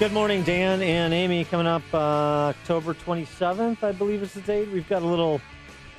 Good 0.00 0.14
morning, 0.14 0.42
Dan 0.44 0.80
and 0.80 1.12
Amy. 1.12 1.44
Coming 1.44 1.66
up 1.66 1.82
uh, 1.92 1.98
October 2.48 2.94
27th, 2.94 3.82
I 3.84 3.92
believe 3.92 4.22
is 4.22 4.32
the 4.32 4.40
date. 4.40 4.70
We've 4.70 4.88
got 4.88 5.02
a 5.02 5.06
little 5.06 5.42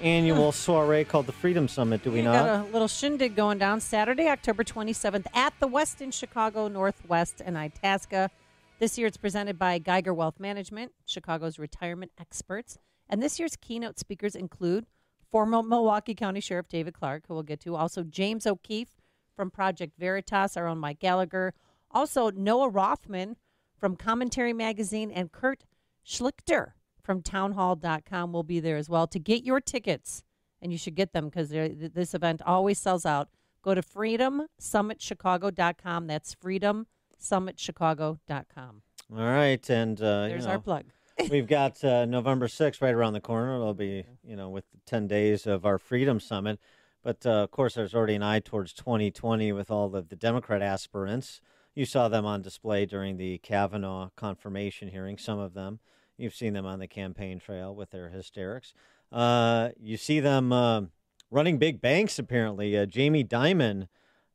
annual 0.02 0.52
soiree 0.52 1.04
called 1.04 1.28
the 1.28 1.32
Freedom 1.32 1.68
Summit, 1.68 2.02
do 2.02 2.10
we 2.10 2.24
know? 2.24 2.32
we 2.32 2.38
not? 2.38 2.46
got 2.46 2.68
a 2.68 2.74
little 2.74 2.88
shindig 2.88 3.36
going 3.36 3.60
down 3.60 3.80
Saturday, 3.80 4.28
October 4.28 4.64
27th 4.64 5.28
at 5.36 5.54
the 5.60 5.68
Westin 5.68 6.12
Chicago 6.12 6.68
Northwest 6.68 7.44
and 7.46 7.56
Itasca. 7.56 8.32
This 8.80 8.98
year 8.98 9.06
it's 9.06 9.18
presented 9.18 9.60
by 9.60 9.78
Geiger 9.78 10.16
Wealth 10.16 10.40
Management, 10.40 10.94
Chicago's 11.06 11.60
retirement 11.60 12.12
experts. 12.20 12.80
And 13.08 13.22
this 13.22 13.38
year's 13.38 13.56
keynote 13.56 14.00
speakers 14.00 14.36
include 14.36 14.88
former 15.30 15.62
Milwaukee 15.62 16.16
County 16.16 16.40
Sheriff 16.40 16.68
David 16.70 16.96
Clarke, 16.96 17.26
who 17.28 17.36
we'll 17.36 17.44
get 17.44 17.60
to, 17.60 17.76
also 17.76 18.02
James 18.02 18.48
O'Keefe 18.48 18.98
from 19.36 19.52
Project 19.52 19.94
Veritas, 20.00 20.58
our 20.58 20.66
own 20.66 20.80
Mike 20.80 20.98
Gallagher, 20.98 21.54
also 21.92 22.32
Noah 22.32 22.70
Rothman 22.70 23.36
from 23.82 23.98
Commentary 23.98 24.54
Magazine, 24.54 25.12
and 25.12 25.30
Kurt 25.32 25.66
Schlichter 26.06 26.74
from 27.02 27.24
townhall.com 27.24 28.32
will 28.32 28.44
be 28.44 28.60
there 28.60 28.78
as 28.78 28.88
well 28.88 29.08
to 29.08 29.18
get 29.18 29.44
your 29.44 29.60
tickets. 29.60 30.22
And 30.62 30.72
you 30.72 30.78
should 30.78 30.94
get 30.94 31.14
them 31.14 31.26
because 31.26 31.50
this 31.50 32.14
event 32.14 32.44
always 32.46 32.78
sells 32.78 33.08
out. 33.08 33.30
Go 33.64 33.74
to 33.74 33.82
freedomsummitchicago.com. 33.82 36.08
That's 36.08 36.36
freedomsummitchicago.com. 36.36 38.82
All 39.14 39.20
right, 39.20 39.70
and 39.70 40.00
uh, 40.00 40.28
There's 40.28 40.44
you 40.44 40.48
know, 40.48 40.54
our 40.54 40.60
plug. 40.60 40.86
we've 41.32 41.48
got 41.48 41.84
uh, 41.84 42.06
November 42.06 42.48
6th 42.48 42.82
right 42.82 42.94
around 42.94 43.12
the 43.14 43.20
corner. 43.20 43.56
It'll 43.56 43.74
be, 43.74 44.06
you 44.24 44.36
know, 44.36 44.50
with 44.50 44.66
10 44.86 45.08
days 45.08 45.48
of 45.48 45.66
our 45.66 45.80
Freedom 45.80 46.20
Summit. 46.20 46.60
But 47.04 47.26
uh, 47.26 47.42
of 47.44 47.50
course, 47.50 47.74
there's 47.74 47.96
already 47.96 48.14
an 48.14 48.22
eye 48.22 48.38
towards 48.40 48.74
2020 48.74 49.52
with 49.54 49.72
all 49.72 49.96
of 49.96 50.10
the 50.10 50.16
Democrat 50.16 50.62
aspirants. 50.62 51.42
You 51.74 51.86
saw 51.86 52.10
them 52.10 52.26
on 52.26 52.42
display 52.42 52.86
during 52.86 53.18
the 53.18 53.38
Kavanaugh 53.38 54.10
confirmation 54.16 54.90
hearing, 54.90 55.18
some 55.18 55.40
of 55.40 55.54
them. 55.54 55.80
You've 56.18 56.36
seen 56.36 56.54
them 56.54 56.66
on 56.66 56.80
the 56.80 56.88
campaign 56.88 57.40
trail 57.40 57.74
with 57.74 57.92
their 57.92 58.10
hysterics. 58.10 58.74
Uh, 59.12 59.70
you 59.80 59.98
see 59.98 60.20
them 60.20 60.52
uh, 60.52 60.82
running 61.30 61.58
big 61.58 61.82
banks, 61.82 62.20
apparently. 62.20 62.78
Uh, 62.78 62.86
Jamie 62.86 63.24
Dimon 63.24 63.88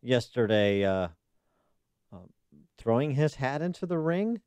yesterday 0.03 0.85
uh, 0.85 1.09
uh, 2.13 2.17
throwing 2.79 3.13
his 3.13 3.37
hat 3.37 3.61
into 3.61 3.87
the 3.87 3.99
ring. 3.99 4.41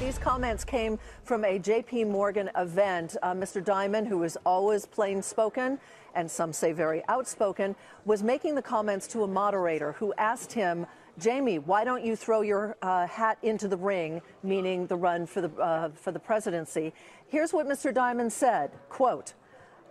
These 0.00 0.18
comments 0.18 0.64
came 0.64 0.98
from 1.24 1.44
a 1.44 1.58
JP 1.58 2.08
Morgan 2.08 2.50
event. 2.56 3.16
Uh, 3.22 3.32
Mr. 3.32 3.64
Dimon, 3.64 4.06
who 4.06 4.22
is 4.24 4.36
always 4.44 4.86
plain 4.86 5.22
spoken 5.22 5.78
and 6.14 6.30
some 6.30 6.52
say 6.52 6.72
very 6.72 7.02
outspoken, 7.08 7.76
was 8.04 8.22
making 8.22 8.54
the 8.54 8.62
comments 8.62 9.06
to 9.08 9.22
a 9.22 9.26
moderator 9.26 9.92
who 9.92 10.12
asked 10.18 10.52
him, 10.52 10.86
Jamie, 11.18 11.58
why 11.58 11.82
don't 11.82 12.04
you 12.04 12.14
throw 12.14 12.42
your 12.42 12.76
uh, 12.82 13.06
hat 13.06 13.38
into 13.42 13.68
the 13.68 13.76
ring, 13.76 14.20
meaning 14.42 14.86
the 14.86 14.96
run 14.96 15.26
for 15.26 15.40
the, 15.40 15.50
uh, 15.56 15.88
for 15.94 16.12
the 16.12 16.18
presidency? 16.18 16.92
Here's 17.28 17.54
what 17.54 17.66
Mr. 17.66 17.92
Dimon 17.92 18.30
said, 18.30 18.72
quote, 18.90 19.32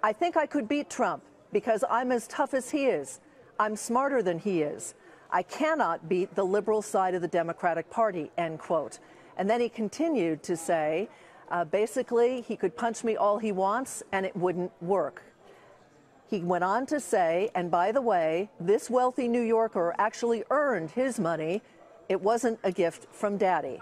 I 0.04 0.14
think 0.14 0.38
I 0.38 0.46
could 0.46 0.68
beat 0.68 0.90
Trump 0.90 1.24
because 1.52 1.84
I'm 1.90 2.12
as 2.12 2.28
tough 2.28 2.54
as 2.54 2.70
he 2.70 2.86
is. 2.86 3.22
I'm 3.60 3.76
smarter 3.76 4.22
than 4.22 4.38
he 4.38 4.62
is. 4.62 4.94
I 5.32 5.42
cannot 5.42 6.08
beat 6.08 6.36
the 6.36 6.44
liberal 6.44 6.84
side 6.84 7.16
of 7.16 7.22
the 7.22 7.28
Democratic 7.28 7.90
Party, 7.90 8.30
end 8.38 8.60
quote. 8.60 9.00
And 9.38 9.50
then 9.50 9.62
he 9.62 9.70
continued 9.70 10.44
to 10.44 10.56
say, 10.56 11.10
uh, 11.50 11.66
basically, 11.66 12.42
he 12.42 12.56
could 12.56 12.76
punch 12.76 13.04
me 13.04 13.16
all 13.16 13.40
he 13.40 13.52
wants 13.52 14.04
and 14.12 14.26
it 14.26 14.36
wouldn't 14.36 14.72
work. 14.82 15.24
He 16.28 16.40
went 16.40 16.64
on 16.64 16.86
to 16.88 17.00
say, 17.00 17.50
and 17.54 17.70
by 17.70 17.92
the 17.92 18.02
way, 18.02 18.50
this 18.60 18.90
wealthy 18.90 19.28
New 19.28 19.42
Yorker 19.42 19.94
actually 20.00 20.44
earned 20.50 20.92
his 20.92 21.20
money. 21.20 21.62
It 22.10 22.20
wasn't 22.20 22.60
a 22.64 22.72
gift 22.72 23.08
from 23.12 23.38
daddy. 23.38 23.80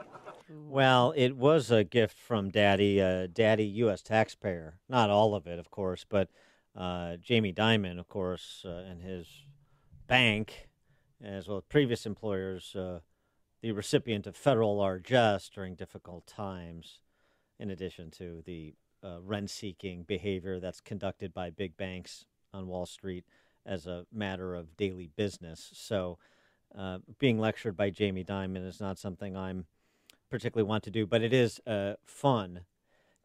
Well, 0.49 1.13
it 1.15 1.37
was 1.37 1.71
a 1.71 1.83
gift 1.83 2.17
from 2.17 2.49
Daddy, 2.49 3.01
uh, 3.01 3.27
Daddy, 3.31 3.65
U.S. 3.65 4.01
taxpayer. 4.01 4.77
Not 4.89 5.09
all 5.09 5.35
of 5.35 5.47
it, 5.47 5.57
of 5.57 5.71
course, 5.71 6.05
but 6.07 6.29
uh, 6.75 7.15
Jamie 7.17 7.53
Dimon, 7.53 7.97
of 7.97 8.09
course, 8.09 8.63
uh, 8.65 8.83
and 8.89 9.01
his 9.01 9.27
bank, 10.07 10.67
as 11.23 11.47
well 11.47 11.57
as 11.57 11.63
previous 11.69 12.05
employers, 12.05 12.75
uh, 12.75 12.99
the 13.61 13.71
recipient 13.71 14.27
of 14.27 14.35
federal 14.35 14.77
largesse 14.77 15.49
during 15.49 15.75
difficult 15.75 16.27
times, 16.27 16.99
in 17.57 17.71
addition 17.71 18.11
to 18.11 18.43
the 18.45 18.75
uh, 19.03 19.21
rent 19.21 19.49
seeking 19.49 20.03
behavior 20.03 20.59
that's 20.59 20.81
conducted 20.81 21.33
by 21.33 21.49
big 21.49 21.77
banks 21.77 22.25
on 22.53 22.67
Wall 22.67 22.85
Street 22.85 23.25
as 23.65 23.87
a 23.87 24.05
matter 24.11 24.55
of 24.55 24.75
daily 24.77 25.09
business. 25.15 25.71
So, 25.73 26.17
uh, 26.77 26.99
being 27.19 27.39
lectured 27.39 27.77
by 27.77 27.89
Jamie 27.89 28.23
Dimon 28.23 28.67
is 28.67 28.81
not 28.81 28.97
something 28.97 29.37
I'm 29.37 29.65
particularly 30.29 30.67
want 30.67 30.83
to 30.85 30.91
do, 30.91 31.05
but 31.05 31.21
it 31.21 31.31
is 31.33 31.61
uh, 31.67 31.93
fun 32.03 32.61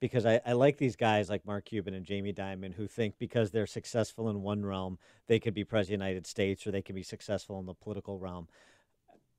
because 0.00 0.26
I, 0.26 0.40
I 0.46 0.52
like 0.52 0.76
these 0.76 0.96
guys 0.96 1.28
like 1.30 1.46
Mark 1.46 1.64
Cuban 1.64 1.94
and 1.94 2.04
Jamie 2.04 2.32
Dimon 2.32 2.74
who 2.74 2.86
think 2.86 3.14
because 3.18 3.50
they're 3.50 3.66
successful 3.66 4.28
in 4.28 4.42
one 4.42 4.64
realm, 4.64 4.98
they 5.26 5.40
could 5.40 5.54
be 5.54 5.64
president 5.64 6.02
of 6.02 6.04
the 6.04 6.08
United 6.10 6.26
States 6.26 6.66
or 6.66 6.70
they 6.70 6.82
could 6.82 6.94
be 6.94 7.02
successful 7.02 7.58
in 7.58 7.66
the 7.66 7.74
political 7.74 8.18
realm. 8.18 8.48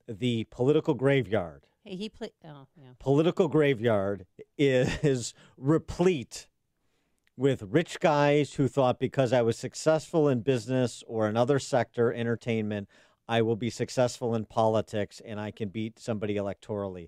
The 0.08 0.46
political 0.46 0.96
graveyard, 0.96 1.68
Hey, 1.86 1.96
he 1.96 2.10
played. 2.10 2.32
Oh, 2.44 2.68
yeah. 2.76 2.90
political 3.00 3.48
graveyard 3.48 4.26
is 4.58 5.34
replete 5.58 6.48
with 7.40 7.64
rich 7.64 8.02
guys 8.02 8.56
who 8.56 8.68
thought 8.68 9.00
because 9.00 9.32
I 9.32 9.42
was 9.42 9.58
successful 9.58 10.28
in 10.28 10.42
business 10.42 11.06
or 11.08 11.26
another 11.26 11.58
sector, 11.58 12.14
entertainment, 12.14 12.90
I 13.30 13.42
will 13.44 13.56
be 13.56 13.70
successful 13.70 14.36
in 14.36 14.44
politics 14.44 15.22
and 15.24 15.40
I 15.40 15.52
can 15.52 15.70
beat 15.70 15.98
somebody 16.00 16.36
electorally. 16.36 17.08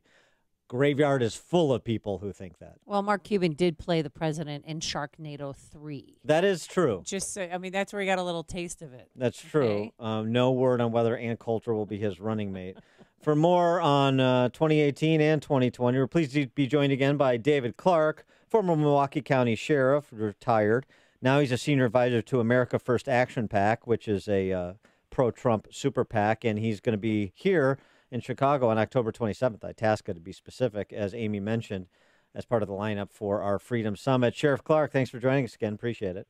Graveyard 0.69 1.21
is 1.21 1.35
full 1.35 1.73
of 1.73 1.83
people 1.83 2.19
who 2.19 2.31
think 2.31 2.59
that. 2.59 2.75
Well, 2.85 3.01
Mark 3.01 3.25
Cuban 3.25 3.55
did 3.55 3.77
play 3.77 4.01
the 4.01 4.09
president 4.09 4.63
in 4.65 4.79
Sharknado 4.79 5.53
3. 5.53 6.19
That 6.23 6.45
is 6.45 6.65
true. 6.65 7.01
Just 7.05 7.33
so, 7.33 7.49
I 7.51 7.57
mean, 7.57 7.73
that's 7.73 7.91
where 7.91 8.01
he 8.01 8.05
got 8.05 8.17
a 8.17 8.23
little 8.23 8.45
taste 8.45 8.81
of 8.81 8.93
it. 8.93 9.09
That's 9.17 9.37
true. 9.37 9.67
Okay. 9.67 9.93
Um, 9.99 10.31
no 10.31 10.53
word 10.53 10.79
on 10.79 10.93
whether 10.93 11.17
Ann 11.17 11.35
Coulter 11.35 11.73
will 11.73 11.85
be 11.85 11.97
his 11.97 12.21
running 12.21 12.53
mate. 12.53 12.77
For 13.21 13.35
more 13.35 13.81
on 13.81 14.21
uh, 14.21 14.47
2018 14.49 15.19
and 15.19 15.41
2020, 15.41 15.97
we're 15.97 16.07
pleased 16.07 16.31
to 16.35 16.47
be 16.47 16.67
joined 16.67 16.93
again 16.93 17.17
by 17.17 17.35
David 17.35 17.75
Clarke, 17.75 18.25
former 18.51 18.75
Milwaukee 18.75 19.21
County 19.21 19.55
Sheriff, 19.55 20.09
retired. 20.11 20.85
Now 21.21 21.39
he's 21.39 21.53
a 21.53 21.57
senior 21.57 21.85
advisor 21.85 22.21
to 22.23 22.41
America 22.41 22.77
First 22.77 23.07
Action 23.07 23.47
PAC, 23.47 23.87
which 23.87 24.09
is 24.09 24.27
a 24.27 24.51
uh, 24.51 24.73
pro 25.09 25.31
Trump 25.31 25.67
super 25.71 26.03
PAC, 26.03 26.43
and 26.43 26.59
he's 26.59 26.81
going 26.81 26.93
to 26.93 26.99
be 26.99 27.31
here 27.33 27.79
in 28.11 28.19
Chicago 28.19 28.69
on 28.69 28.77
October 28.77 29.13
27th, 29.13 29.63
Itasca 29.63 30.13
to 30.13 30.19
be 30.19 30.33
specific, 30.33 30.91
as 30.91 31.13
Amy 31.13 31.39
mentioned, 31.39 31.87
as 32.35 32.43
part 32.43 32.61
of 32.61 32.67
the 32.67 32.75
lineup 32.75 33.09
for 33.09 33.41
our 33.41 33.57
Freedom 33.57 33.95
Summit. 33.95 34.35
Sheriff 34.35 34.63
Clarke, 34.65 34.91
thanks 34.91 35.09
for 35.09 35.19
joining 35.19 35.45
us 35.45 35.55
again. 35.55 35.73
Appreciate 35.73 36.17
it. 36.17 36.27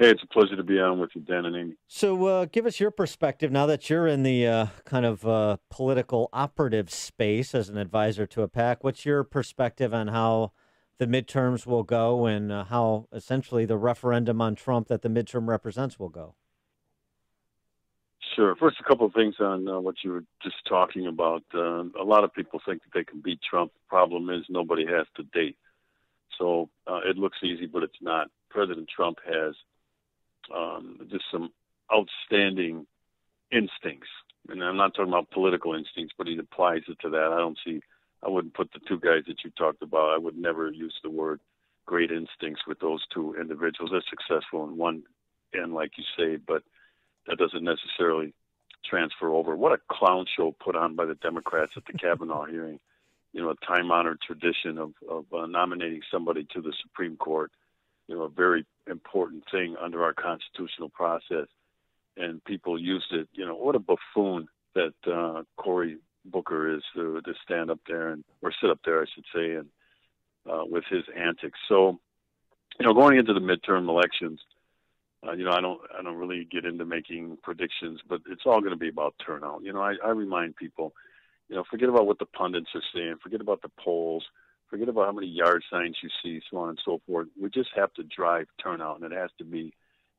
Hey, 0.00 0.10
it's 0.10 0.22
a 0.22 0.28
pleasure 0.28 0.54
to 0.54 0.62
be 0.62 0.78
on 0.78 1.00
with 1.00 1.10
you, 1.14 1.22
Dan 1.22 1.44
and 1.44 1.56
Amy. 1.56 1.74
So, 1.88 2.24
uh, 2.26 2.44
give 2.44 2.66
us 2.66 2.78
your 2.78 2.92
perspective 2.92 3.50
now 3.50 3.66
that 3.66 3.90
you're 3.90 4.06
in 4.06 4.22
the 4.22 4.46
uh, 4.46 4.66
kind 4.84 5.04
of 5.04 5.26
uh, 5.26 5.56
political 5.70 6.28
operative 6.32 6.88
space 6.88 7.52
as 7.52 7.68
an 7.68 7.76
advisor 7.76 8.24
to 8.28 8.42
a 8.42 8.48
PAC. 8.48 8.84
What's 8.84 9.04
your 9.04 9.24
perspective 9.24 9.92
on 9.92 10.06
how 10.06 10.52
the 10.98 11.08
midterms 11.08 11.66
will 11.66 11.82
go 11.82 12.26
and 12.26 12.52
uh, 12.52 12.64
how 12.66 13.08
essentially 13.12 13.64
the 13.64 13.76
referendum 13.76 14.40
on 14.40 14.54
Trump 14.54 14.86
that 14.86 15.02
the 15.02 15.08
midterm 15.08 15.48
represents 15.48 15.98
will 15.98 16.10
go? 16.10 16.36
Sure. 18.36 18.54
First, 18.54 18.76
a 18.78 18.84
couple 18.84 19.04
of 19.04 19.12
things 19.14 19.34
on 19.40 19.66
uh, 19.66 19.80
what 19.80 19.96
you 20.04 20.12
were 20.12 20.24
just 20.44 20.64
talking 20.68 21.08
about. 21.08 21.42
Uh, 21.52 21.82
a 22.00 22.04
lot 22.04 22.22
of 22.22 22.32
people 22.32 22.60
think 22.64 22.82
that 22.84 22.90
they 22.94 23.02
can 23.02 23.20
beat 23.20 23.40
Trump. 23.42 23.72
The 23.72 23.88
Problem 23.88 24.30
is, 24.30 24.44
nobody 24.48 24.86
has 24.86 25.08
to 25.16 25.24
date. 25.32 25.56
So 26.38 26.70
uh, 26.86 27.00
it 27.04 27.18
looks 27.18 27.38
easy, 27.42 27.66
but 27.66 27.82
it's 27.82 28.00
not. 28.00 28.28
President 28.48 28.88
Trump 28.94 29.18
has 29.26 29.56
um, 30.54 30.98
just 31.10 31.24
some 31.30 31.50
outstanding 31.92 32.86
instincts. 33.50 34.08
And 34.48 34.62
I'm 34.62 34.76
not 34.76 34.94
talking 34.94 35.12
about 35.12 35.30
political 35.30 35.74
instincts, 35.74 36.14
but 36.16 36.26
he 36.26 36.38
applies 36.38 36.82
it 36.88 36.98
to 37.00 37.10
that. 37.10 37.32
I 37.32 37.38
don't 37.38 37.58
see, 37.64 37.80
I 38.24 38.28
wouldn't 38.28 38.54
put 38.54 38.72
the 38.72 38.80
two 38.86 38.98
guys 38.98 39.24
that 39.26 39.44
you 39.44 39.50
talked 39.50 39.82
about, 39.82 40.14
I 40.14 40.18
would 40.18 40.36
never 40.36 40.70
use 40.70 40.94
the 41.02 41.10
word 41.10 41.40
great 41.88 42.10
instincts 42.10 42.66
with 42.66 42.78
those 42.80 43.02
two 43.12 43.34
individuals. 43.40 43.90
They're 43.90 44.02
successful 44.10 44.64
in 44.64 44.76
one 44.76 45.04
end, 45.54 45.72
like 45.72 45.92
you 45.96 46.04
say, 46.18 46.36
but 46.36 46.62
that 47.26 47.38
doesn't 47.38 47.64
necessarily 47.64 48.34
transfer 48.84 49.30
over. 49.30 49.56
What 49.56 49.72
a 49.72 49.80
clown 49.90 50.26
show 50.36 50.54
put 50.62 50.76
on 50.76 50.96
by 50.96 51.06
the 51.06 51.14
Democrats 51.14 51.72
at 51.76 51.84
the 51.86 51.92
Kavanaugh 51.98 52.44
hearing. 52.44 52.78
You 53.32 53.42
know, 53.42 53.50
a 53.50 53.66
time 53.66 53.90
honored 53.90 54.20
tradition 54.20 54.78
of, 54.78 54.92
of 55.08 55.24
uh, 55.32 55.46
nominating 55.46 56.00
somebody 56.10 56.46
to 56.54 56.60
the 56.60 56.72
Supreme 56.82 57.16
Court, 57.16 57.50
you 58.08 58.16
know, 58.16 58.22
a 58.22 58.28
very 58.28 58.66
important 58.88 59.44
thing 59.50 59.76
under 59.80 60.02
our 60.02 60.14
constitutional 60.14 60.88
process. 60.88 61.46
And 62.16 62.42
people 62.44 62.76
used 62.76 63.12
it, 63.12 63.28
you 63.32 63.46
know, 63.46 63.54
what 63.54 63.76
a 63.76 63.78
buffoon 63.78 64.48
that 64.74 64.94
uh, 65.06 65.42
Cory 65.56 65.98
Booker 66.24 66.74
is 66.74 66.82
to, 66.94 67.20
to 67.20 67.34
stand 67.44 67.70
up 67.70 67.78
there 67.86 68.08
and, 68.08 68.24
or 68.42 68.52
sit 68.60 68.70
up 68.70 68.80
there, 68.84 69.00
I 69.00 69.06
should 69.14 69.24
say, 69.32 69.54
and 69.54 69.68
uh, 70.50 70.64
with 70.64 70.84
his 70.90 71.04
antics. 71.16 71.60
So, 71.68 72.00
you 72.80 72.86
know, 72.86 72.94
going 72.94 73.18
into 73.18 73.34
the 73.34 73.40
midterm 73.40 73.88
elections, 73.88 74.40
uh, 75.26 75.32
you 75.32 75.44
know, 75.44 75.52
I 75.52 75.60
don't, 75.60 75.80
I 75.96 76.02
don't 76.02 76.16
really 76.16 76.44
get 76.50 76.64
into 76.64 76.84
making 76.84 77.38
predictions, 77.42 78.00
but 78.08 78.20
it's 78.28 78.46
all 78.46 78.60
going 78.60 78.72
to 78.72 78.76
be 78.76 78.88
about 78.88 79.14
turnout. 79.24 79.62
You 79.62 79.72
know, 79.72 79.82
I, 79.82 79.94
I 80.04 80.10
remind 80.10 80.56
people, 80.56 80.92
You 81.48 81.56
know, 81.56 81.64
forget 81.70 81.88
about 81.88 82.06
what 82.06 82.18
the 82.18 82.26
pundits 82.26 82.70
are 82.74 82.82
saying. 82.94 83.16
Forget 83.22 83.40
about 83.40 83.62
the 83.62 83.70
polls. 83.82 84.24
Forget 84.70 84.88
about 84.88 85.06
how 85.06 85.12
many 85.12 85.26
yard 85.26 85.64
signs 85.70 85.96
you 86.02 86.10
see, 86.22 86.42
so 86.50 86.58
on 86.58 86.68
and 86.68 86.80
so 86.84 87.00
forth. 87.06 87.28
We 87.40 87.48
just 87.48 87.70
have 87.74 87.92
to 87.94 88.02
drive 88.02 88.46
turnout, 88.62 89.00
and 89.00 89.12
it 89.12 89.16
has 89.16 89.30
to 89.38 89.44
be 89.44 89.72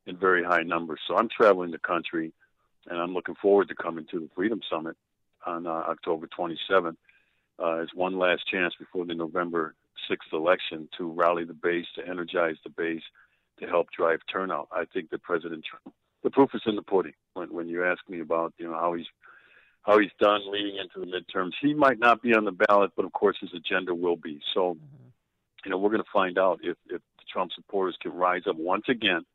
in 0.08 0.18
very 0.18 0.44
high 0.44 0.64
numbers. 0.64 1.00
So 1.08 1.16
I'm 1.16 1.30
traveling 1.30 1.72
the 1.72 1.78
country, 1.80 2.34
and 2.88 3.00
I'm 3.00 3.14
looking 3.14 3.36
forward 3.36 3.68
to 3.70 3.76
coming 3.76 4.06
to 4.12 4.20
the 4.20 4.30
Freedom 4.36 4.60
Summit 4.70 4.98
on 5.46 5.68
uh, 5.68 5.70
October 5.70 6.28
27th 6.28 6.96
uh, 7.60 7.76
as 7.78 7.90
one 7.94 8.18
last 8.18 8.48
chance 8.48 8.74
before 8.80 9.06
the 9.06 9.14
November 9.14 9.76
6th 10.10 10.34
election 10.34 10.90
to 10.98 11.12
rally 11.12 11.44
the 11.44 11.54
base, 11.54 11.86
to 11.96 12.08
energize 12.08 12.56
the 12.64 12.70
base, 12.70 13.04
to 13.60 13.68
help 13.68 13.88
drive 13.92 14.20
turnout. 14.32 14.68
I 14.72 14.86
think 14.86 15.10
that 15.10 15.22
President 15.22 15.64
Trump, 15.66 15.96
the 16.24 16.30
proof 16.30 16.50
is 16.54 16.62
in 16.66 16.76
the 16.76 16.82
pudding. 16.82 17.14
When 17.34 17.54
when 17.54 17.68
you 17.68 17.86
ask 17.86 18.00
me 18.10 18.22
about 18.22 18.54
you 18.58 18.68
know 18.68 18.74
how 18.74 18.94
he's 18.94 19.08
how 19.84 20.00
he's 20.00 20.12
done 20.20 20.42
leading 20.52 20.78
into 20.78 21.00
the 21.00 21.06
midterms, 21.06 21.52
he 21.62 21.74
might 21.74 22.00
not 22.00 22.22
be 22.22 22.34
on 22.34 22.46
the 22.46 22.52
ballot, 22.52 22.92
but 22.96 23.06
of 23.06 23.14
course 23.14 23.38
his 23.40 23.52
agenda 23.54 23.94
will 23.94 24.18
be. 24.18 24.40
So, 24.54 24.76
mm-hmm. 24.76 25.08
you 25.66 25.72
know, 25.72 25.78
we're 25.78 25.90
going 25.90 26.04
to 26.04 26.10
find 26.12 26.38
out 26.38 26.60
if 26.64 26.78
if 26.88 27.02
the 27.18 27.26
Trump 27.32 27.52
supporters 27.54 27.98
can 28.02 28.14
rise 28.14 28.44
up 28.48 28.56
once 28.58 28.86
again 28.90 29.26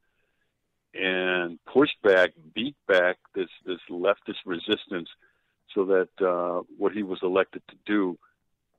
and 0.95 1.59
push 1.73 1.91
back, 2.03 2.31
beat 2.55 2.77
back 2.87 3.17
this 3.35 3.49
this 3.67 3.81
leftist 3.91 4.45
resistance, 4.45 5.09
so 5.75 5.85
that 5.87 6.27
uh, 6.27 6.63
what 6.79 6.93
he 6.93 7.03
was 7.03 7.19
elected 7.23 7.63
to 7.69 7.77
do 7.87 8.19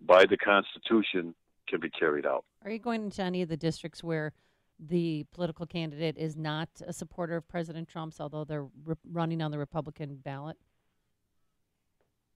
by 0.02 0.26
the 0.26 0.38
Constitution 0.38 1.34
can 1.68 1.80
be 1.80 1.90
carried 1.90 2.26
out. 2.26 2.46
Are 2.64 2.72
you 2.72 2.80
going 2.80 3.04
into 3.06 3.22
any 3.22 3.42
of 3.42 3.50
the 3.50 3.58
districts 3.58 4.04
where 4.04 4.34
the 4.80 5.26
political 5.32 5.66
candidate 5.66 6.18
is 6.18 6.36
not 6.36 6.70
a 6.86 6.94
supporter 6.94 7.36
of 7.36 7.48
President 7.48 7.88
Trump's, 7.88 8.20
although 8.20 8.44
they're 8.44 8.68
re- 8.86 8.96
running 9.12 9.42
on 9.42 9.52
the 9.52 9.58
Republican 9.58 10.16
ballot? 10.16 10.58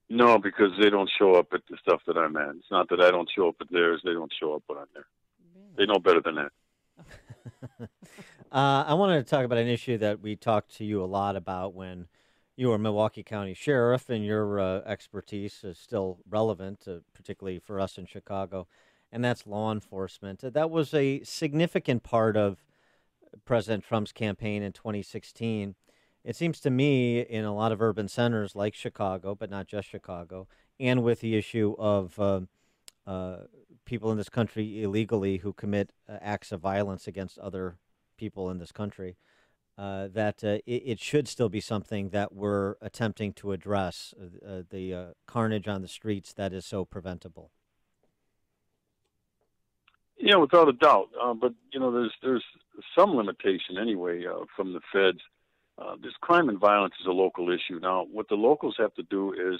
No, 0.09 0.39
because 0.39 0.71
they 0.79 0.89
don't 0.89 1.09
show 1.19 1.35
up 1.35 1.47
at 1.53 1.61
the 1.69 1.77
stuff 1.81 2.01
that 2.07 2.17
I'm 2.17 2.35
at. 2.37 2.55
It's 2.55 2.71
not 2.71 2.89
that 2.89 3.01
I 3.01 3.11
don't 3.11 3.29
show 3.35 3.49
up 3.49 3.55
at 3.61 3.71
theirs; 3.71 4.01
they 4.03 4.13
don't 4.13 4.33
show 4.39 4.55
up 4.55 4.63
when 4.67 4.79
I'm 4.79 4.87
there. 4.93 5.05
Really? 5.55 5.69
They 5.77 5.85
know 5.85 5.99
better 5.99 6.21
than 6.21 6.35
that. 6.35 6.51
uh, 8.51 8.83
I 8.87 8.93
wanted 8.95 9.23
to 9.23 9.29
talk 9.29 9.45
about 9.45 9.59
an 9.59 9.67
issue 9.67 9.97
that 9.99 10.21
we 10.21 10.35
talked 10.35 10.75
to 10.77 10.85
you 10.85 11.03
a 11.03 11.05
lot 11.05 11.35
about 11.35 11.73
when 11.73 12.07
you 12.55 12.69
were 12.69 12.77
Milwaukee 12.77 13.23
County 13.23 13.53
Sheriff, 13.53 14.09
and 14.09 14.25
your 14.25 14.59
uh, 14.59 14.81
expertise 14.85 15.63
is 15.63 15.77
still 15.77 16.19
relevant, 16.27 16.85
uh, 16.87 16.99
particularly 17.13 17.59
for 17.59 17.79
us 17.79 17.97
in 17.97 18.05
Chicago 18.05 18.67
and 19.11 19.23
that's 19.23 19.47
law 19.47 19.71
enforcement. 19.71 20.41
That 20.41 20.69
was 20.69 20.93
a 20.93 21.23
significant 21.23 22.03
part 22.03 22.37
of 22.37 22.63
President 23.45 23.83
Trump's 23.83 24.11
campaign 24.11 24.63
in 24.63 24.71
2016. 24.71 25.75
It 26.23 26.35
seems 26.35 26.59
to 26.61 26.69
me 26.69 27.21
in 27.21 27.45
a 27.45 27.55
lot 27.55 27.71
of 27.71 27.81
urban 27.81 28.07
centers 28.07 28.55
like 28.55 28.75
Chicago, 28.75 29.35
but 29.35 29.49
not 29.49 29.67
just 29.67 29.87
Chicago, 29.87 30.47
and 30.79 31.03
with 31.03 31.21
the 31.21 31.35
issue 31.35 31.75
of 31.77 32.19
uh, 32.19 32.41
uh, 33.07 33.37
people 33.85 34.11
in 34.11 34.17
this 34.17 34.29
country 34.29 34.83
illegally 34.83 35.37
who 35.37 35.53
commit 35.53 35.91
uh, 36.07 36.17
acts 36.21 36.51
of 36.51 36.61
violence 36.61 37.07
against 37.07 37.39
other 37.39 37.77
people 38.17 38.49
in 38.49 38.59
this 38.59 38.71
country, 38.71 39.17
uh, 39.77 40.09
that 40.09 40.43
uh, 40.43 40.59
it, 40.65 40.83
it, 40.85 40.99
should 40.99 41.25
still 41.25 41.47
be 41.47 41.61
something 41.61 42.09
that 42.09 42.33
we're 42.33 42.75
attempting 42.81 43.31
to 43.31 43.53
address 43.53 44.13
uh, 44.21 44.61
the 44.69 45.13
carnage 45.25 45.69
on 45.69 45.81
the 45.81 45.87
streets 45.87 46.33
that 46.33 46.51
is 46.51 46.65
so 46.65 46.83
preventable. 46.83 47.49
Yeah, 50.17 50.35
without 50.35 50.67
a 50.67 50.73
doubt. 50.73 51.07
But 51.39 51.53
you 51.71 51.79
know, 51.79 51.93
there's 51.93 52.13
there's 52.21 52.43
some 52.97 53.15
limitation 53.15 53.77
anyway 53.79 54.25
from 54.53 54.73
the 54.73 54.81
feds. 54.91 55.21
Uh, 55.79 55.95
this 56.01 56.13
crime 56.19 56.49
and 56.49 56.59
violence 56.59 56.93
is 56.99 57.07
a 57.07 57.11
local 57.11 57.49
issue. 57.49 57.79
Now, 57.79 58.05
what 58.11 58.27
the 58.27 58.35
locals 58.35 58.75
have 58.79 58.93
to 58.95 59.03
do 59.03 59.33
is 59.33 59.59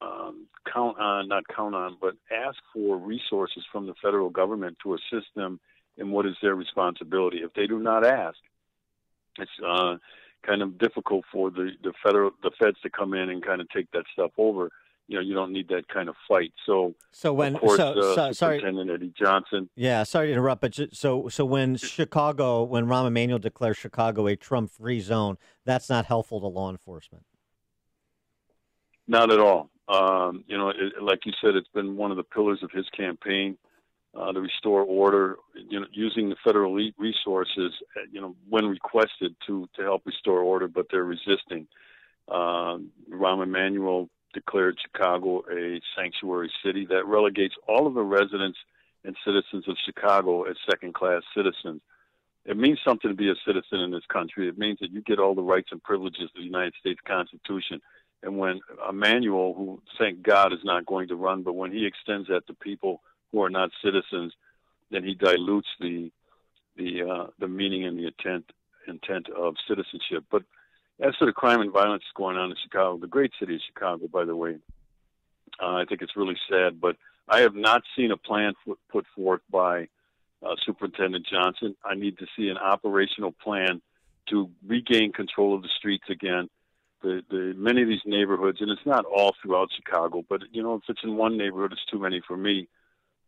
um, 0.00 0.46
count 0.72 0.98
on, 0.98 1.28
not 1.28 1.44
count 1.54 1.74
on, 1.74 1.96
but 2.00 2.14
ask 2.30 2.58
for 2.72 2.96
resources 2.96 3.64
from 3.70 3.86
the 3.86 3.94
federal 4.02 4.30
government 4.30 4.78
to 4.82 4.94
assist 4.94 5.26
them 5.36 5.60
in 5.96 6.10
what 6.10 6.26
is 6.26 6.36
their 6.42 6.54
responsibility. 6.54 7.38
If 7.38 7.52
they 7.54 7.66
do 7.66 7.78
not 7.78 8.04
ask, 8.04 8.38
it's 9.38 9.50
uh, 9.64 9.96
kind 10.44 10.62
of 10.62 10.78
difficult 10.78 11.24
for 11.32 11.50
the 11.50 11.70
the 11.82 11.92
federal 12.02 12.30
the 12.42 12.50
feds 12.58 12.80
to 12.82 12.90
come 12.90 13.14
in 13.14 13.28
and 13.30 13.44
kind 13.44 13.60
of 13.60 13.68
take 13.70 13.90
that 13.92 14.04
stuff 14.12 14.32
over 14.38 14.70
you 15.08 15.16
know 15.16 15.22
you 15.22 15.34
don't 15.34 15.52
need 15.52 15.68
that 15.68 15.88
kind 15.88 16.08
of 16.08 16.14
fight. 16.28 16.52
So 16.66 16.94
so 17.10 17.32
when 17.32 17.56
course, 17.56 17.78
so, 17.78 17.92
uh, 17.92 18.14
so, 18.14 18.32
sorry 18.32 18.62
Eddie 18.62 19.12
Johnson. 19.18 19.68
Yeah, 19.74 20.02
sorry 20.04 20.28
to 20.28 20.32
interrupt, 20.34 20.60
but 20.60 20.78
so 20.92 21.28
so 21.28 21.44
when 21.44 21.76
Chicago 21.76 22.62
when 22.62 22.86
Rahm 22.86 23.06
Emanuel 23.06 23.38
declares 23.38 23.78
Chicago 23.78 24.26
a 24.26 24.36
Trump 24.36 24.70
free 24.70 25.00
zone, 25.00 25.38
that's 25.64 25.88
not 25.88 26.04
helpful 26.04 26.40
to 26.40 26.46
law 26.46 26.70
enforcement. 26.70 27.24
Not 29.08 29.32
at 29.32 29.40
all. 29.40 29.70
Um, 29.88 30.44
you 30.46 30.58
know, 30.58 30.68
it, 30.68 31.02
like 31.02 31.20
you 31.24 31.32
said, 31.42 31.56
it's 31.56 31.68
been 31.68 31.96
one 31.96 32.10
of 32.10 32.18
the 32.18 32.22
pillars 32.22 32.62
of 32.62 32.70
his 32.70 32.86
campaign 32.90 33.56
uh, 34.14 34.30
to 34.32 34.40
restore 34.40 34.82
order. 34.82 35.36
You 35.54 35.80
know, 35.80 35.86
using 35.90 36.28
the 36.28 36.36
federal 36.44 36.74
resources, 36.98 37.72
uh, 37.96 38.00
you 38.12 38.20
know, 38.20 38.36
when 38.50 38.66
requested 38.66 39.34
to 39.46 39.66
to 39.76 39.82
help 39.82 40.02
restore 40.04 40.40
order, 40.40 40.68
but 40.68 40.86
they're 40.90 41.04
resisting. 41.04 41.66
Uh, 42.30 42.76
Rahm 43.10 43.42
Emanuel 43.42 44.10
declared 44.38 44.78
Chicago 44.80 45.42
a 45.50 45.80
sanctuary 45.96 46.50
city 46.64 46.86
that 46.86 47.06
relegates 47.06 47.54
all 47.66 47.86
of 47.86 47.94
the 47.94 48.02
residents 48.02 48.58
and 49.04 49.16
citizens 49.24 49.66
of 49.68 49.76
Chicago 49.84 50.44
as 50.44 50.56
second 50.70 50.94
class 50.94 51.22
citizens. 51.36 51.80
It 52.44 52.56
means 52.56 52.78
something 52.84 53.10
to 53.10 53.16
be 53.16 53.30
a 53.30 53.34
citizen 53.46 53.80
in 53.80 53.90
this 53.90 54.06
country. 54.08 54.48
It 54.48 54.56
means 54.56 54.78
that 54.80 54.92
you 54.92 55.02
get 55.02 55.18
all 55.18 55.34
the 55.34 55.42
rights 55.42 55.70
and 55.72 55.82
privileges 55.82 56.24
of 56.24 56.36
the 56.36 56.42
United 56.42 56.74
States 56.80 57.00
Constitution. 57.06 57.80
And 58.22 58.38
when 58.38 58.60
Emanuel, 58.88 59.54
who 59.54 59.82
thank 59.98 60.22
God 60.22 60.52
is 60.52 60.64
not 60.64 60.86
going 60.86 61.08
to 61.08 61.16
run, 61.16 61.42
but 61.42 61.54
when 61.54 61.72
he 61.72 61.84
extends 61.84 62.28
that 62.28 62.46
to 62.46 62.54
people 62.54 63.02
who 63.30 63.42
are 63.42 63.50
not 63.50 63.70
citizens, 63.84 64.32
then 64.90 65.04
he 65.04 65.14
dilutes 65.14 65.68
the 65.80 66.10
the 66.76 67.02
uh, 67.02 67.26
the 67.38 67.48
meaning 67.48 67.84
and 67.84 67.98
the 67.98 68.06
intent 68.06 68.44
intent 68.86 69.28
of 69.30 69.54
citizenship. 69.68 70.24
But 70.30 70.44
as 71.00 71.14
for 71.16 71.26
the 71.26 71.32
crime 71.32 71.60
and 71.60 71.72
violence 71.72 72.02
going 72.16 72.36
on 72.36 72.50
in 72.50 72.56
Chicago, 72.62 72.98
the 72.98 73.06
great 73.06 73.32
city 73.38 73.54
of 73.54 73.60
Chicago, 73.66 74.08
by 74.08 74.24
the 74.24 74.34
way, 74.34 74.56
uh, 75.62 75.74
I 75.74 75.84
think 75.88 76.02
it's 76.02 76.16
really 76.16 76.36
sad, 76.50 76.80
but 76.80 76.96
I 77.28 77.40
have 77.40 77.54
not 77.54 77.82
seen 77.96 78.10
a 78.10 78.16
plan 78.16 78.54
put, 78.66 78.78
put 78.90 79.06
forth 79.14 79.40
by 79.50 79.88
uh, 80.42 80.54
Superintendent 80.64 81.26
Johnson. 81.26 81.76
I 81.84 81.94
need 81.94 82.18
to 82.18 82.26
see 82.36 82.48
an 82.48 82.56
operational 82.56 83.32
plan 83.32 83.80
to 84.30 84.50
regain 84.66 85.12
control 85.12 85.54
of 85.54 85.62
the 85.62 85.68
streets 85.76 86.04
again. 86.10 86.48
The, 87.02 87.22
the 87.30 87.54
many 87.56 87.82
of 87.82 87.88
these 87.88 88.00
neighborhoods, 88.04 88.60
and 88.60 88.70
it's 88.70 88.84
not 88.84 89.04
all 89.04 89.34
throughout 89.40 89.68
Chicago, 89.74 90.24
but 90.28 90.42
you 90.50 90.62
know, 90.62 90.74
if 90.74 90.82
it's 90.88 91.00
in 91.04 91.16
one 91.16 91.36
neighborhood, 91.36 91.72
it's 91.72 91.84
too 91.90 91.98
many 91.98 92.20
for 92.26 92.36
me 92.36 92.68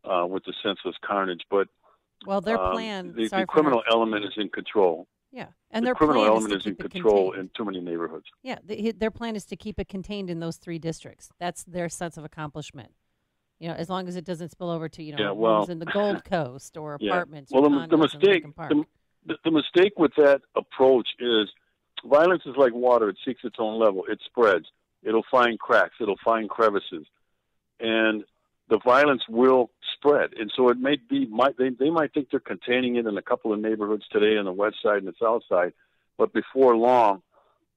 uh, 0.05 0.27
with 0.29 0.45
the 0.45 0.55
senseless 0.63 0.97
carnage. 1.07 1.43
But 1.49 1.69
well, 2.27 2.41
their 2.41 2.59
um, 2.59 2.73
plan, 2.73 3.07
um, 3.11 3.15
the, 3.15 3.29
the 3.29 3.47
criminal 3.47 3.83
element 3.89 4.25
is 4.25 4.33
in 4.37 4.49
control. 4.49 5.07
Yeah, 5.33 5.47
and 5.71 5.85
the 5.85 5.89
their 5.89 5.95
criminal 5.95 6.23
plan 6.23 6.33
element 6.33 6.55
is, 6.55 6.61
is 6.61 6.67
in 6.67 6.75
control 6.77 7.33
in 7.33 7.51
too 7.57 7.65
many 7.65 7.81
neighborhoods. 7.81 8.27
Yeah, 8.43 8.59
the, 8.65 8.93
their 8.93 9.13
plan 9.13 9.37
is 9.37 9.45
to 9.47 9.57
keep 9.57 9.79
it 9.79 9.89
contained 9.89 10.29
in 10.29 10.41
those 10.41 10.57
three 10.57 10.79
districts. 10.79 11.31
That's 11.39 11.63
their 11.65 11.89
sense 11.89 12.17
of 12.17 12.25
accomplishment. 12.25 12.93
You 13.61 13.69
know, 13.69 13.75
as 13.75 13.89
long 13.89 14.09
as 14.09 14.17
it 14.17 14.25
doesn't 14.25 14.51
spill 14.51 14.71
over 14.71 14.89
to 14.89 15.03
you 15.03 15.15
know 15.15 15.23
yeah, 15.23 15.31
well, 15.31 15.57
homes 15.59 15.69
in 15.69 15.79
the 15.79 15.87
Gold 15.87 16.25
Coast 16.31 16.77
or 16.77 16.95
apartments. 16.95 17.53
yeah. 17.53 17.61
Well, 17.61 17.71
the, 17.71 17.87
the 17.89 17.97
mistake 17.97 18.45
the, 19.27 19.37
the 19.45 19.51
mistake 19.51 19.93
with 19.99 20.13
that 20.17 20.41
approach 20.57 21.09
is 21.21 21.49
violence 22.05 22.43
is 22.47 22.57
like 22.57 22.73
water; 22.73 23.09
it 23.09 23.17
seeks 23.25 23.43
its 23.45 23.57
own 23.59 23.79
level. 23.79 24.05
It 24.09 24.21
spreads. 24.25 24.67
It'll 25.03 25.25
find 25.31 25.59
cracks. 25.59 25.95
It'll 26.01 26.19
find 26.25 26.49
crevices, 26.49 27.07
and 27.79 28.25
the 28.71 28.79
violence 28.79 29.23
will 29.29 29.71
spread. 29.95 30.31
And 30.39 30.51
so 30.57 30.71
it 30.71 30.79
may 30.79 30.97
be, 30.97 31.27
might, 31.27 31.59
they, 31.59 31.71
they 31.71 31.91
might 31.91 32.15
think 32.15 32.29
they're 32.31 32.41
containing 32.41 32.97
it 32.97 33.07
in 33.07 33.19
a 33.19 33.23
couple 33.23 33.53
of 33.53 33.61
neighborhoods 33.61 34.05
today 34.11 34.39
on 34.39 34.45
the 34.45 34.53
west 34.53 34.77
side 34.83 34.99
and 34.99 35.09
the 35.09 35.13
south 35.21 35.43
side, 35.49 35.73
but 36.17 36.33
before 36.33 36.77
long, 36.77 37.23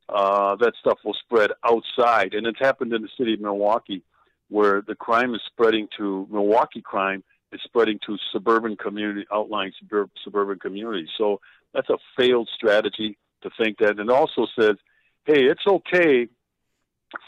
uh, 0.08 0.56
that 0.58 0.74
stuff 0.80 1.00
will 1.04 1.16
spread 1.26 1.50
outside. 1.66 2.34
And 2.34 2.46
it's 2.46 2.60
happened 2.60 2.94
in 2.94 3.02
the 3.02 3.10
city 3.18 3.34
of 3.34 3.42
Milwaukee 3.42 4.04
where 4.50 4.82
the 4.82 4.96
crime 4.96 5.34
is 5.34 5.42
spreading 5.48 5.88
to 5.98 6.28
Milwaukee 6.30 6.82
crime 6.82 7.24
is 7.52 7.62
spreading 7.64 8.00
to 8.06 8.18
suburban 8.32 8.76
community, 8.76 9.26
outlying 9.34 9.72
suburb, 9.80 10.12
suburban 10.24 10.60
communities. 10.60 11.10
So 11.18 11.42
that's 11.74 11.90
a 11.90 11.98
failed 12.18 12.50
strategy 12.56 13.18
to 13.42 13.50
think 13.58 13.80
that. 13.80 14.00
And 14.00 14.12
also 14.12 14.46
says, 14.60 14.76
hey, 15.26 15.46
it's 15.46 15.66
okay 15.66 16.28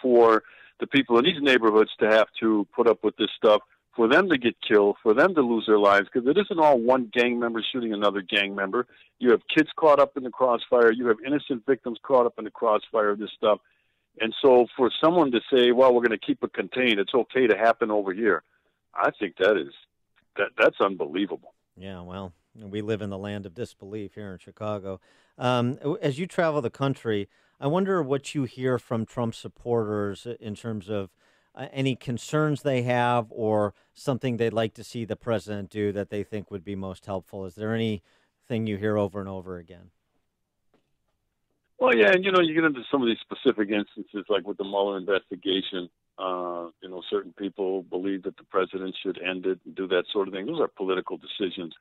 for 0.02 0.44
the 0.80 0.88
people 0.88 1.18
in 1.18 1.26
these 1.26 1.42
neighborhoods 1.42 1.92
to 2.00 2.08
have 2.08 2.28
to 2.42 2.68
put 2.76 2.88
up 2.88 3.04
with 3.04 3.16
this 3.18 3.30
stuff, 3.38 3.62
for 3.96 4.10
them 4.10 4.30
to 4.30 4.38
get 4.38 4.56
killed, 4.68 4.98
for 5.02 5.14
them 5.14 5.34
to 5.36 5.42
lose 5.42 5.66
their 5.68 5.80
lives, 5.80 6.08
because 6.12 6.28
it 6.28 6.38
isn't 6.38 6.60
all 6.60 6.78
one 6.80 7.10
gang 7.14 7.40
member 7.40 7.64
shooting 7.72 7.94
another 7.94 8.22
gang 8.22 8.54
member. 8.54 8.88
You 9.20 9.32
have 9.32 9.42
kids 9.56 9.70
caught 9.78 10.00
up 10.00 10.18
in 10.18 10.24
the 10.24 10.30
crossfire. 10.30 10.92
You 10.92 11.08
have 11.08 11.18
innocent 11.26 11.66
victims 11.66 11.98
caught 12.04 12.26
up 12.26 12.34
in 12.38 12.44
the 12.44 12.52
crossfire 12.52 13.10
of 13.12 13.20
this 13.20 13.32
stuff. 13.38 13.60
And 14.20 14.34
so 14.42 14.68
for 14.76 14.92
someone 15.02 15.32
to 15.32 15.40
say, 15.54 15.72
well, 15.72 15.94
we're 15.94 16.02
going 16.02 16.18
to 16.18 16.26
keep 16.26 16.44
it 16.44 16.54
contained, 16.54 17.00
it's 17.00 17.14
okay 17.14 17.48
to 17.48 17.58
happen 17.58 17.92
over 17.92 18.14
here, 18.14 18.44
I 18.94 19.12
think 19.12 19.36
that 19.40 19.58
is 19.58 19.74
that 20.38 20.50
that's 20.58 20.80
unbelievable. 20.82 21.54
Yeah, 21.78 22.02
well, 22.02 22.34
we 22.56 22.82
live 22.82 23.02
in 23.02 23.10
the 23.10 23.18
land 23.18 23.46
of 23.46 23.54
disbelief 23.54 24.16
here 24.16 24.32
in 24.32 24.40
Chicago. 24.40 25.00
Um, 25.38 25.78
as 26.02 26.18
you 26.20 26.28
travel 26.28 26.62
the 26.62 26.70
country, 26.70 27.28
I 27.60 27.68
wonder 27.68 28.02
what 28.04 28.36
you 28.36 28.44
hear 28.44 28.78
from 28.78 29.06
Trump 29.06 29.34
supporters 29.34 30.28
in 30.40 30.56
terms 30.56 30.90
of 30.90 31.10
uh, 31.56 31.68
any 31.72 31.96
concerns 31.96 32.62
they 32.62 32.82
have 32.82 33.28
or 33.30 33.74
something 33.94 34.36
they'd 34.36 34.52
like 34.52 34.74
to 34.74 34.84
see 34.84 35.06
the 35.06 35.16
president 35.16 35.70
do 35.70 35.92
that 35.94 36.10
they 36.10 36.24
think 36.24 36.52
would 36.52 36.66
be 36.66 36.76
most 36.76 37.06
helpful? 37.06 37.46
Is 37.46 37.56
there 37.56 37.74
anything 37.74 38.68
you 38.68 38.78
hear 38.78 38.98
over 38.98 39.22
and 39.22 39.30
over 39.30 39.58
again? 39.58 39.92
Well, 41.80 41.96
yeah, 41.96 42.12
and 42.12 42.24
you 42.24 42.32
know, 42.32 42.42
you 42.42 42.54
get 42.54 42.64
into 42.64 42.82
some 42.92 43.02
of 43.02 43.08
these 43.08 43.20
specific 43.22 43.70
instances, 43.70 44.26
like 44.30 44.48
with 44.48 44.58
the 44.58 44.64
Mueller 44.64 44.98
investigation. 44.98 45.90
Uh, 46.18 46.70
you 46.82 46.90
know, 46.90 47.02
certain 47.10 47.34
people 47.34 47.84
believe 47.84 48.24
that 48.24 48.38
the 48.38 48.44
president 48.46 48.96
should 49.04 49.22
end 49.22 49.46
it 49.46 49.60
and 49.66 49.76
do 49.76 49.86
that 49.88 50.06
sort 50.14 50.30
of 50.30 50.34
thing. 50.34 50.46
Those 50.46 50.62
are 50.62 50.70
political 50.70 51.18
decisions 51.18 51.74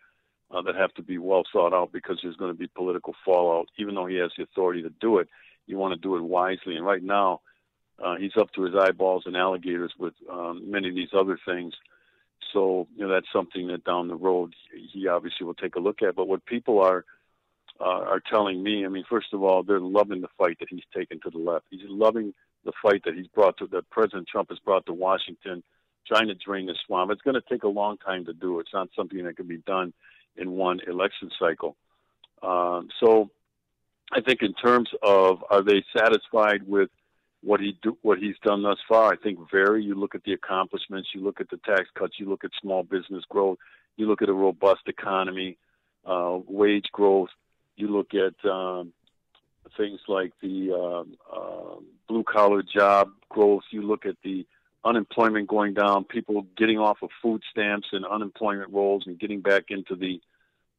uh, 0.50 0.61
that 0.62 0.75
have 0.75 0.93
to 0.95 1.02
be 1.02 1.19
well 1.19 1.45
thought 1.52 1.73
out 1.73 1.93
because 1.93 2.19
there's 2.21 2.37
going 2.37 2.52
to 2.52 2.59
be 2.59 2.66
political 2.66 3.14
fallout. 3.25 3.69
Even 3.78 3.95
though 3.95 4.07
he 4.07 4.16
has 4.16 4.33
the 4.37 4.43
authority 4.43 4.83
to 4.83 4.90
do 5.00 5.19
it, 5.19 5.28
you 5.66 5.78
want 5.78 5.94
to 5.94 6.00
do 6.00 6.16
it 6.16 6.23
wisely. 6.23 6.76
And 6.76 6.85
right 6.85 7.02
now, 7.02 7.40
uh, 8.02 8.16
he's 8.16 8.37
up 8.38 8.52
to 8.52 8.62
his 8.62 8.75
eyeballs 8.75 9.25
in 9.26 9.37
alligators 9.37 9.92
with 9.99 10.14
um, 10.30 10.71
many 10.71 10.88
of 10.88 10.94
these 10.94 11.14
other 11.16 11.38
things. 11.47 11.75
So, 12.52 12.87
you 12.97 13.06
know, 13.06 13.12
that's 13.12 13.26
something 13.33 13.68
that 13.68 13.85
down 13.85 14.09
the 14.09 14.16
road 14.16 14.54
he 14.92 15.09
obviously 15.09 15.47
will 15.47 15.54
take 15.54 15.76
a 15.76 15.80
look 15.80 16.02
at. 16.02 16.14
But 16.14 16.28
what 16.28 16.44
people 16.47 16.80
are 16.80 17.04
uh, 17.80 17.85
are 17.85 18.21
telling 18.21 18.62
me, 18.62 18.85
I 18.85 18.88
mean, 18.88 19.04
first 19.09 19.33
of 19.33 19.42
all, 19.42 19.62
they're 19.62 19.80
loving 19.80 20.21
the 20.21 20.28
fight 20.38 20.59
that 20.61 20.68
he's 20.71 20.85
taken 20.94 21.21
to 21.21 21.30
the 21.30 21.38
left. 21.38 21.66
He's 21.71 21.80
loving 21.88 22.33
the 22.64 22.73
fight 22.83 23.02
that 23.04 23.14
he's 23.14 23.26
brought 23.26 23.59
to 23.59 23.66
that 23.68 23.90
President 23.90 24.28
Trump 24.28 24.50
has 24.50 24.59
brought 24.61 24.87
to 24.87 24.92
Washington, 24.92 25.62
trying 26.06 26.28
to 26.28 26.35
drain 26.35 26.66
the 26.66 26.76
swamp. 26.87 27.11
It's 27.11 27.23
going 27.23 27.35
to 27.35 27.42
take 27.49 27.64
a 27.64 27.68
long 27.68 27.99
time 27.99 28.25
to 28.26 28.33
do. 28.33 28.61
It's 28.61 28.73
not 28.73 28.88
something 28.97 29.25
that 29.25 29.37
can 29.37 29.49
be 29.49 29.59
done 29.59 29.92
in 30.37 30.52
one 30.52 30.80
election 30.87 31.30
cycle. 31.38 31.76
Um, 32.42 32.88
so, 33.00 33.30
I 34.12 34.20
think 34.20 34.42
in 34.42 34.52
terms 34.54 34.90
of 35.02 35.44
are 35.50 35.62
they 35.62 35.84
satisfied 35.96 36.66
with 36.66 36.90
what 37.42 37.61
he 37.61 37.76
do, 37.82 37.96
what 38.02 38.18
he's 38.18 38.37
done 38.42 38.62
thus 38.62 38.78
far? 38.88 39.12
I 39.12 39.16
think 39.16 39.38
very. 39.50 39.84
You 39.84 39.94
look 39.94 40.14
at 40.14 40.25
the 40.25 40.32
accomplishments. 40.32 41.11
You 41.14 41.23
look 41.23 41.40
at 41.40 41.50
the 41.50 41.58
tax 41.58 41.88
cuts. 41.94 42.14
You 42.18 42.28
look 42.28 42.44
at 42.44 42.50
small 42.61 42.82
business 42.82 43.25
growth. 43.28 43.58
You 43.96 44.06
look 44.06 44.23
at 44.23 44.28
a 44.28 44.34
robust 44.34 44.82
economy, 44.87 45.56
uh, 46.04 46.38
wage 46.46 46.87
growth. 46.92 47.30
You 47.76 47.88
look 47.88 48.12
at 48.14 48.34
um, 48.49 48.92
things 49.76 50.00
like 50.08 50.32
the 50.40 50.73
um, 50.73 51.16
uh, 51.32 51.80
blue 52.08 52.25
collar 52.25 52.62
job 52.62 53.11
growth. 53.28 53.64
You 53.70 53.82
look 53.82 54.06
at 54.06 54.16
the 54.23 54.46
unemployment 54.84 55.49
going 55.49 55.75
down, 55.75 56.04
people 56.04 56.46
getting 56.56 56.78
off 56.78 56.99
of 57.02 57.11
food 57.23 57.42
stamps 57.50 57.88
and 57.92 58.04
unemployment 58.04 58.73
rolls 58.73 59.04
and 59.06 59.18
getting 59.18 59.40
back 59.40 59.64
into 59.68 59.96
the 59.96 60.20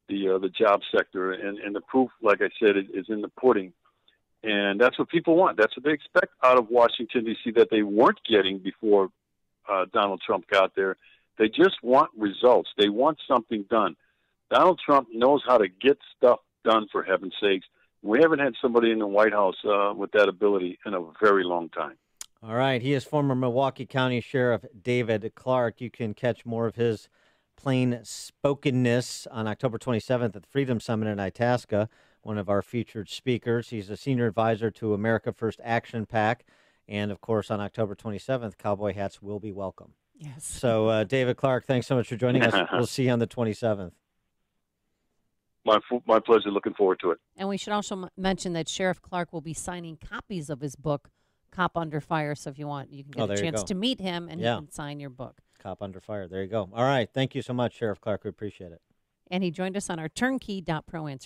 the 0.08 0.30
uh, 0.30 0.38
the 0.38 0.50
job 0.50 0.82
sector. 0.96 1.32
And 1.34 1.58
and 1.60 1.76
the 1.76 1.82
proof, 1.82 2.10
like 2.22 2.42
I 2.42 2.50
said, 2.60 2.76
is 2.78 3.06
in 3.10 3.22
the 3.22 3.30
pudding. 3.30 3.74
And 4.44 4.80
that's 4.80 5.00
what 5.00 5.10
people 5.10 5.36
want. 5.36 5.58
That's 5.58 5.76
what 5.76 5.84
they 5.84 5.92
expect 5.92 6.32
out 6.44 6.58
of 6.58 6.70
Washington 6.70 7.26
D.C. 7.26 7.52
that 7.52 7.70
they 7.72 7.82
weren't 7.82 8.20
getting 8.30 8.60
before 8.60 9.10
uh, 9.68 9.86
Donald 9.92 10.22
Trump 10.26 10.48
got 10.48 10.76
there. 10.76 10.98
They 11.38 11.50
just 11.50 11.82
want 11.82 12.12
results. 12.16 12.70
They 12.78 12.90
want 12.90 13.18
something 13.28 13.66
done. 13.70 13.96
Donald 14.52 14.80
Trump 14.86 15.08
knows 15.12 15.42
how 15.48 15.58
to 15.58 15.68
get 15.68 15.98
stuff 16.16 16.40
done, 16.64 16.88
for 16.92 17.04
heaven's 17.04 17.34
sakes. 17.42 17.66
We 18.02 18.20
haven't 18.22 18.40
had 18.40 18.54
somebody 18.62 18.92
in 18.92 19.00
the 19.00 19.08
White 19.08 19.34
House 19.34 19.56
uh, 19.66 19.94
with 19.96 20.12
that 20.12 20.30
ability 20.30 20.78
in 20.86 20.94
a 20.94 21.02
very 21.20 21.44
long 21.44 21.70
time. 21.70 21.96
All 22.44 22.54
right. 22.54 22.82
He 22.82 22.94
is 22.94 23.04
former 23.04 23.34
Milwaukee 23.34 23.88
County 23.88 24.22
Sheriff 24.22 24.64
David 24.84 25.32
Clarke. 25.34 25.82
You 25.82 25.90
can 25.90 26.14
catch 26.14 26.46
more 26.46 26.68
of 26.68 26.76
his 26.76 27.10
plain 27.56 28.00
spokenness 28.04 29.28
on 29.32 29.48
October 29.48 29.78
27th 29.78 30.36
at 30.36 30.42
the 30.44 30.48
Freedom 30.50 30.80
Summit 30.80 31.08
in 31.08 31.20
Itasca, 31.20 31.90
one 32.22 32.38
of 32.38 32.50
our 32.50 32.62
featured 32.62 33.10
speakers. 33.10 33.70
He's 33.70 33.90
a 33.90 33.98
senior 33.98 34.28
advisor 34.28 34.72
to 34.72 34.94
America 34.94 35.32
First 35.32 35.60
Action 35.64 36.06
PAC. 36.06 36.46
And 36.88 37.12
of 37.12 37.20
course, 37.22 37.50
on 37.50 37.60
October 37.60 37.96
27th, 37.96 38.58
cowboy 38.58 38.94
hats 38.94 39.22
will 39.22 39.40
be 39.40 39.52
welcome. 39.52 39.94
Yes. 40.18 40.46
So, 40.46 40.88
uh, 40.88 41.04
David 41.04 41.36
Clarke, 41.36 41.66
thanks 41.66 41.88
so 41.88 41.96
much 41.96 42.08
for 42.08 42.16
joining 42.16 42.42
us. 42.44 42.54
We'll 42.72 42.86
see 42.88 43.04
you 43.06 43.12
on 43.12 43.20
the 43.20 43.28
27th. 43.28 43.92
My, 45.66 45.80
my 46.06 46.20
pleasure. 46.20 46.52
Looking 46.52 46.76
forward 46.76 47.00
to 47.02 47.12
it. 47.12 47.18
And 47.38 47.50
we 47.50 47.58
should 47.58 47.74
also 47.74 48.04
m- 48.04 48.10
mention 48.16 48.54
that 48.54 48.70
Sheriff 48.70 49.02
Clarke 49.02 49.34
will 49.34 49.42
be 49.42 49.54
signing 49.56 49.98
copies 49.98 50.50
of 50.52 50.62
his 50.62 50.76
book, 50.76 51.10
Cop 51.52 51.76
Under 51.76 52.00
Fire. 52.00 52.36
So 52.36 52.52
if 52.52 52.60
you 52.60 52.68
want, 52.68 52.92
you 52.92 53.04
can 53.04 53.12
get 53.14 53.30
Oh, 53.30 53.34
a 53.34 53.38
chance 53.38 53.64
to 53.64 53.76
meet 53.76 54.00
him 54.00 54.30
and 54.30 54.40
Yeah. 54.40 54.56
he 54.56 54.62
can 54.62 54.72
sign 54.72 55.00
your 55.00 55.10
book. 55.10 55.42
Cop 55.60 55.82
under 55.82 56.00
fire. 56.00 56.28
There 56.28 56.44
you 56.44 56.50
go. 56.50 56.70
All 56.74 56.84
right. 56.84 57.10
Thank 57.12 57.36
you 57.36 57.42
so 57.42 57.54
much, 57.54 57.74
Sheriff 57.76 58.02
Clarke. 58.02 58.24
We 58.24 58.30
appreciate 58.30 58.72
it. 58.72 58.82
And 59.32 59.44
he 59.44 59.50
joined 59.50 59.76
us 59.76 59.90
on 59.90 60.00
our 60.00 60.10
turnkey.pro 60.10 61.08
answer 61.08 61.24